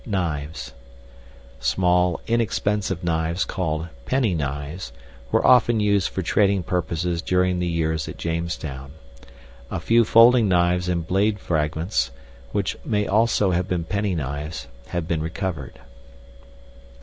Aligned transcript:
Knives. 0.03 0.73
Small, 1.59 2.21
inexpensive 2.25 3.03
knives 3.03 3.45
called 3.45 3.87
penny 4.07 4.33
knives, 4.33 4.91
were 5.31 5.45
often 5.45 5.79
used 5.79 6.09
for 6.09 6.23
trading 6.23 6.63
purposes 6.63 7.21
during 7.21 7.59
the 7.59 7.67
years 7.67 8.07
at 8.07 8.17
Jamestown. 8.17 8.93
A 9.69 9.79
few 9.79 10.03
folding 10.03 10.47
knives 10.49 10.89
and 10.89 11.05
blade 11.05 11.37
fragments 11.37 12.09
(which 12.51 12.75
may 12.83 13.05
also 13.05 13.51
have 13.51 13.67
been 13.67 13.83
penny 13.83 14.15
knives) 14.15 14.67
have 14.87 15.07
been 15.07 15.21
recovered. 15.21 15.79